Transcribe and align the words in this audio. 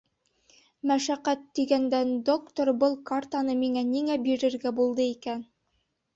Мәшәҡәт 0.91 1.43
тигәндән, 1.59 2.13
доктор 2.31 2.73
был 2.85 2.97
картаны 3.11 3.57
миңә 3.61 3.85
ниңә 3.93 4.19
бирергә 4.27 4.75
булды 4.83 5.09
икән? 5.13 5.47